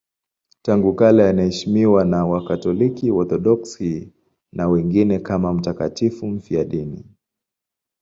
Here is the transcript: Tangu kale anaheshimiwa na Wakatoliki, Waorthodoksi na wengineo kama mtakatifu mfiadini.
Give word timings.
Tangu 0.61 0.93
kale 0.95 1.29
anaheshimiwa 1.29 2.05
na 2.05 2.25
Wakatoliki, 2.25 3.11
Waorthodoksi 3.11 4.13
na 4.53 4.67
wengineo 4.67 5.19
kama 5.19 5.53
mtakatifu 5.53 6.27
mfiadini. 6.27 7.05